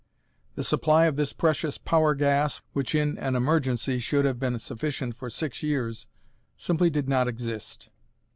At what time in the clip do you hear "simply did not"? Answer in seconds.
6.57-7.27